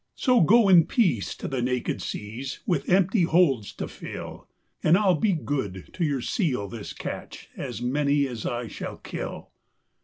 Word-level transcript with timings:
So 0.15 0.41
go 0.41 0.67
in 0.67 0.87
peace 0.87 1.35
to 1.35 1.47
the 1.47 1.61
naked 1.61 2.01
seas 2.01 2.61
with 2.65 2.89
empty 2.89 3.21
holds 3.21 3.71
to 3.73 3.87
fill, 3.87 4.47
And 4.81 4.97
I'll 4.97 5.13
be 5.13 5.33
good 5.33 5.89
to 5.93 6.03
your 6.03 6.21
seal 6.21 6.67
this 6.67 6.91
catch, 6.91 7.49
as 7.55 7.83
many 7.83 8.25
as 8.27 8.43
I 8.43 8.67
shall 8.67 8.97
kill." 8.97 9.51